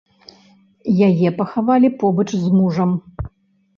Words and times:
Яе 1.09 1.29
пахавалі 1.41 1.93
побач 1.99 2.29
з 2.37 2.43
мужам. 2.59 2.91